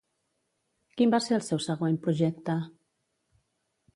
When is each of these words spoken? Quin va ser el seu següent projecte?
Quin 1.01 1.13
va 1.15 1.19
ser 1.25 1.35
el 1.37 1.43
seu 1.49 1.61
següent 1.67 2.01
projecte? 2.07 2.57